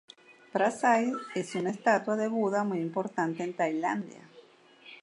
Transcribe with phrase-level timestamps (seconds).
[0.53, 4.27] Pra Sai es una estatua de Buda muy importante en Tailandia.